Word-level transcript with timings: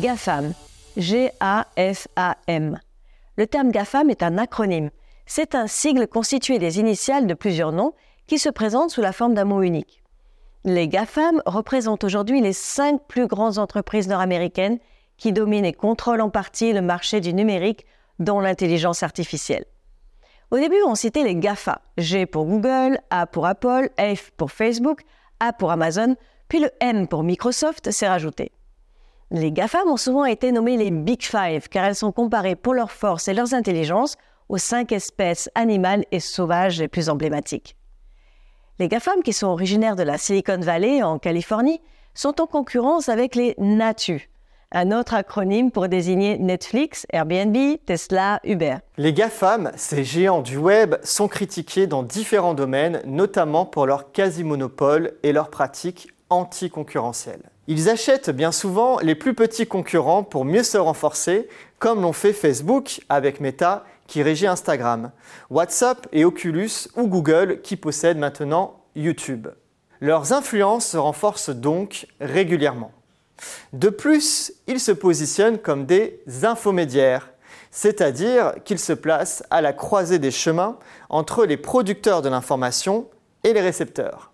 GAFAM, 0.00 0.52
G-A-F-A-M. 0.98 2.80
Le 3.36 3.46
terme 3.46 3.70
GAFAM 3.70 4.10
est 4.10 4.22
un 4.22 4.36
acronyme. 4.36 4.90
C'est 5.24 5.54
un 5.54 5.66
sigle 5.66 6.06
constitué 6.06 6.58
des 6.58 6.78
initiales 6.78 7.26
de 7.26 7.32
plusieurs 7.32 7.72
noms 7.72 7.94
qui 8.26 8.38
se 8.38 8.50
présentent 8.50 8.90
sous 8.90 9.00
la 9.00 9.12
forme 9.12 9.32
d'un 9.32 9.46
mot 9.46 9.62
unique. 9.62 10.02
Les 10.64 10.86
GAFAM 10.88 11.40
représentent 11.46 12.04
aujourd'hui 12.04 12.42
les 12.42 12.52
cinq 12.52 13.00
plus 13.08 13.26
grandes 13.26 13.56
entreprises 13.56 14.08
nord-américaines 14.08 14.78
qui 15.16 15.32
dominent 15.32 15.64
et 15.64 15.72
contrôlent 15.72 16.20
en 16.20 16.30
partie 16.30 16.74
le 16.74 16.82
marché 16.82 17.20
du 17.20 17.32
numérique, 17.32 17.86
dont 18.18 18.40
l'intelligence 18.40 19.02
artificielle. 19.02 19.64
Au 20.50 20.58
début, 20.58 20.82
on 20.86 20.94
citait 20.94 21.24
les 21.24 21.36
GAFA, 21.36 21.80
G 21.96 22.26
pour 22.26 22.44
Google, 22.44 22.98
A 23.08 23.26
pour 23.26 23.46
Apple, 23.46 23.88
F 23.98 24.30
pour 24.36 24.52
Facebook, 24.52 25.02
A 25.40 25.54
pour 25.54 25.70
Amazon, 25.70 26.16
puis 26.48 26.60
le 26.60 26.70
M 26.80 27.08
pour 27.08 27.22
Microsoft 27.22 27.90
s'est 27.90 28.08
rajouté. 28.08 28.52
Les 29.32 29.50
GAFAM 29.50 29.88
ont 29.88 29.96
souvent 29.96 30.24
été 30.24 30.52
nommées 30.52 30.76
les 30.76 30.92
Big 30.92 31.20
Five 31.20 31.68
car 31.68 31.84
elles 31.84 31.96
sont 31.96 32.12
comparées 32.12 32.54
pour 32.54 32.74
leur 32.74 32.92
force 32.92 33.26
et 33.26 33.34
leurs 33.34 33.54
intelligences 33.54 34.16
aux 34.48 34.58
cinq 34.58 34.92
espèces 34.92 35.50
animales 35.56 36.04
et 36.12 36.20
sauvages 36.20 36.78
les 36.78 36.86
plus 36.86 37.08
emblématiques. 37.08 37.76
Les 38.78 38.86
GAFAM, 38.86 39.24
qui 39.24 39.32
sont 39.32 39.48
originaires 39.48 39.96
de 39.96 40.04
la 40.04 40.16
Silicon 40.16 40.60
Valley 40.60 41.02
en 41.02 41.18
Californie, 41.18 41.80
sont 42.14 42.40
en 42.40 42.46
concurrence 42.46 43.08
avec 43.08 43.34
les 43.34 43.56
NATU, 43.58 44.30
un 44.70 44.92
autre 44.92 45.14
acronyme 45.14 45.72
pour 45.72 45.88
désigner 45.88 46.38
Netflix, 46.38 47.04
Airbnb, 47.12 47.56
Tesla, 47.84 48.38
Uber. 48.44 48.76
Les 48.96 49.12
GAFAM, 49.12 49.72
ces 49.74 50.04
géants 50.04 50.42
du 50.42 50.56
web, 50.56 50.94
sont 51.02 51.26
critiqués 51.26 51.88
dans 51.88 52.04
différents 52.04 52.54
domaines, 52.54 53.02
notamment 53.04 53.66
pour 53.66 53.86
leur 53.86 54.12
quasi-monopole 54.12 55.14
et 55.24 55.32
leurs 55.32 55.50
pratiques 55.50 56.10
anticoncurrentielles. 56.30 57.50
Ils 57.68 57.88
achètent 57.88 58.30
bien 58.30 58.52
souvent 58.52 58.98
les 59.00 59.14
plus 59.14 59.34
petits 59.34 59.66
concurrents 59.66 60.22
pour 60.22 60.44
mieux 60.44 60.62
se 60.62 60.78
renforcer, 60.78 61.48
comme 61.78 62.00
l'ont 62.00 62.12
fait 62.12 62.32
Facebook 62.32 63.00
avec 63.08 63.40
Meta 63.40 63.84
qui 64.06 64.22
régit 64.22 64.46
Instagram, 64.46 65.10
WhatsApp 65.50 66.06
et 66.12 66.24
Oculus 66.24 66.88
ou 66.94 67.08
Google 67.08 67.60
qui 67.62 67.76
possèdent 67.76 68.18
maintenant 68.18 68.80
YouTube. 68.94 69.48
Leurs 70.00 70.32
influences 70.32 70.86
se 70.86 70.96
renforcent 70.96 71.50
donc 71.50 72.06
régulièrement. 72.20 72.92
De 73.72 73.88
plus, 73.88 74.52
ils 74.66 74.80
se 74.80 74.92
positionnent 74.92 75.58
comme 75.58 75.86
des 75.86 76.20
infomédiaires, 76.42 77.30
c'est-à-dire 77.70 78.54
qu'ils 78.64 78.78
se 78.78 78.92
placent 78.92 79.42
à 79.50 79.60
la 79.60 79.72
croisée 79.72 80.18
des 80.18 80.30
chemins 80.30 80.78
entre 81.08 81.44
les 81.44 81.56
producteurs 81.56 82.22
de 82.22 82.28
l'information 82.28 83.08
et 83.44 83.52
les 83.52 83.60
récepteurs. 83.60 84.32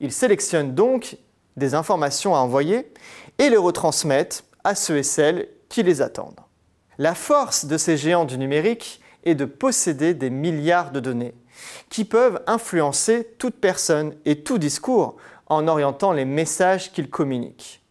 Ils 0.00 0.12
sélectionnent 0.12 0.74
donc 0.74 1.16
des 1.56 1.74
informations 1.74 2.34
à 2.34 2.38
envoyer 2.38 2.92
et 3.38 3.50
les 3.50 3.56
retransmettent 3.56 4.44
à 4.64 4.74
ceux 4.74 4.98
et 4.98 5.02
celles 5.02 5.48
qui 5.68 5.82
les 5.82 6.02
attendent. 6.02 6.40
La 6.98 7.14
force 7.14 7.64
de 7.64 7.78
ces 7.78 7.96
géants 7.96 8.24
du 8.24 8.36
numérique 8.38 9.00
est 9.24 9.34
de 9.34 9.44
posséder 9.44 10.14
des 10.14 10.30
milliards 10.30 10.90
de 10.90 11.00
données 11.00 11.34
qui 11.88 12.04
peuvent 12.04 12.42
influencer 12.46 13.34
toute 13.38 13.56
personne 13.56 14.14
et 14.24 14.42
tout 14.42 14.58
discours 14.58 15.16
en 15.46 15.66
orientant 15.68 16.12
les 16.12 16.24
messages 16.24 16.92
qu'ils 16.92 17.10
communiquent. 17.10 17.82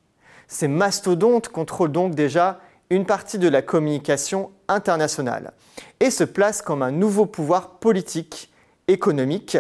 Ces 0.47 0.67
mastodontes 0.67 1.49
contrôlent 1.49 1.91
donc 1.91 2.15
déjà 2.15 2.59
une 2.89 3.05
partie 3.05 3.37
de 3.37 3.47
la 3.47 3.61
communication 3.61 4.51
internationale 4.67 5.53
et 5.99 6.09
se 6.09 6.23
placent 6.23 6.61
comme 6.61 6.81
un 6.81 6.91
nouveau 6.91 7.25
pouvoir 7.25 7.79
politique, 7.79 8.51
économique 8.87 9.57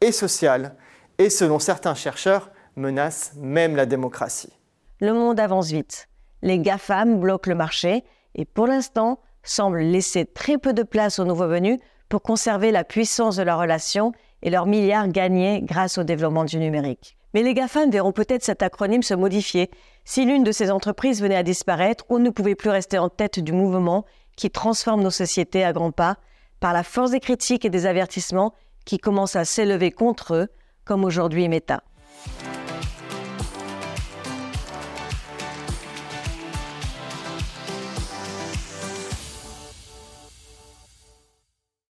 et 0.00 0.10
social, 0.10 0.74
et 1.18 1.30
selon 1.30 1.60
certains 1.60 1.94
chercheurs, 1.94 2.50
menace 2.76 3.32
même 3.36 3.76
la 3.76 3.86
démocratie. 3.86 4.52
Le 5.00 5.12
monde 5.12 5.40
avance 5.40 5.70
vite. 5.70 6.08
Les 6.42 6.58
GAFAM 6.58 7.18
bloquent 7.20 7.50
le 7.50 7.56
marché 7.56 8.04
et 8.34 8.44
pour 8.44 8.66
l'instant 8.66 9.20
semblent 9.42 9.80
laisser 9.80 10.24
très 10.24 10.58
peu 10.58 10.72
de 10.72 10.82
place 10.82 11.18
aux 11.18 11.24
nouveaux 11.24 11.48
venus 11.48 11.78
pour 12.08 12.22
conserver 12.22 12.70
la 12.70 12.84
puissance 12.84 13.36
de 13.36 13.42
leur 13.42 13.58
relation 13.58 14.12
et 14.42 14.50
leurs 14.50 14.66
milliards 14.66 15.08
gagnés 15.08 15.62
grâce 15.62 15.98
au 15.98 16.04
développement 16.04 16.44
du 16.44 16.58
numérique. 16.58 17.16
Mais 17.32 17.42
les 17.42 17.54
GAFAM 17.54 17.90
verront 17.90 18.12
peut-être 18.12 18.44
cet 18.44 18.62
acronyme 18.62 19.02
se 19.02 19.14
modifier 19.14 19.70
si 20.04 20.24
l'une 20.24 20.44
de 20.44 20.52
ces 20.52 20.70
entreprises 20.70 21.20
venait 21.20 21.34
à 21.36 21.42
disparaître 21.42 22.04
ou 22.08 22.18
ne 22.18 22.30
pouvait 22.30 22.54
plus 22.54 22.70
rester 22.70 22.98
en 22.98 23.08
tête 23.08 23.40
du 23.40 23.52
mouvement 23.52 24.04
qui 24.36 24.50
transforme 24.50 25.02
nos 25.02 25.10
sociétés 25.10 25.64
à 25.64 25.72
grands 25.72 25.92
pas 25.92 26.16
par 26.60 26.72
la 26.72 26.82
force 26.82 27.10
des 27.10 27.20
critiques 27.20 27.64
et 27.64 27.70
des 27.70 27.86
avertissements 27.86 28.54
qui 28.84 28.98
commencent 28.98 29.36
à 29.36 29.44
s'élever 29.44 29.90
contre 29.90 30.34
eux, 30.34 30.48
comme 30.84 31.04
aujourd'hui 31.04 31.48
Meta. 31.48 31.82